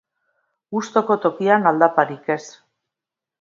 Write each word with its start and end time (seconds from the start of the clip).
Gustuko 0.77 1.17
tokian, 1.25 1.69
aldaparik 1.73 2.33
ez. 2.39 2.41